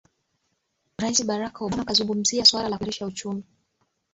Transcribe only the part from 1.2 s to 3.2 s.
barak obama kuzungumzia swala la kuimarisha